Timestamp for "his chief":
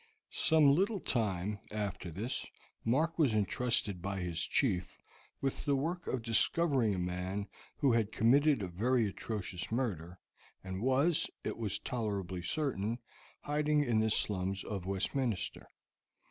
4.19-4.97